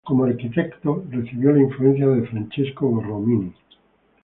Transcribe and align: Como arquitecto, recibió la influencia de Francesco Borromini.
Como 0.03 0.23
arquitecto, 0.23 1.05
recibió 1.11 1.51
la 1.51 1.61
influencia 1.61 2.07
de 2.07 2.25
Francesco 2.25 2.89
Borromini. 2.89 3.53